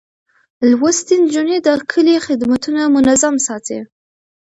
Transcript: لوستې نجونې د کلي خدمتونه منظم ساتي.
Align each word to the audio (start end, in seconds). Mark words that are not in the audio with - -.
لوستې 0.69 1.15
نجونې 1.23 1.57
د 1.65 1.67
کلي 1.91 2.15
خدمتونه 2.25 2.81
منظم 2.95 3.35
ساتي. 3.47 3.79